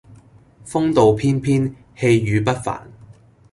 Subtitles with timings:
[0.65, 2.89] 風度翩翩、氣宇不凡